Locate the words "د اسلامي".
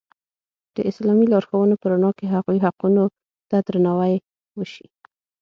0.75-1.25